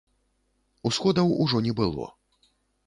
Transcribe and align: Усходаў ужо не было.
Усходаў 0.91 1.27
ужо 1.45 1.57
не 1.67 1.73
было. 1.83 2.05